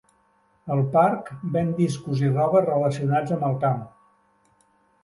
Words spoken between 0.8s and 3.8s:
parc ven discos i roba relacionats amb el